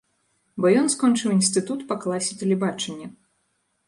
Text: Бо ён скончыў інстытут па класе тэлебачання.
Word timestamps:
Бо 0.63 0.69
ён 0.79 0.87
скончыў 0.93 1.35
інстытут 1.35 1.83
па 1.91 1.97
класе 2.05 2.33
тэлебачання. 2.39 3.07